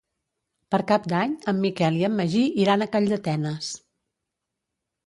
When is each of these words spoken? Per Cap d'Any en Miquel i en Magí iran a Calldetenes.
Per 0.75 0.79
Cap 0.91 1.05
d'Any 1.13 1.35
en 1.53 1.59
Miquel 1.67 2.01
i 2.01 2.09
en 2.09 2.17
Magí 2.23 2.43
iran 2.65 2.87
a 2.87 2.89
Calldetenes. 2.97 3.71